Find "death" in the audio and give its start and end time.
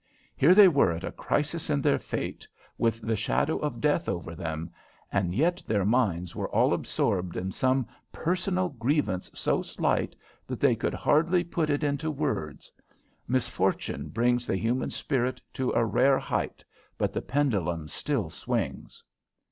3.79-4.07